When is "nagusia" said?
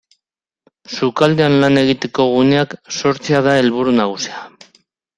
4.03-4.47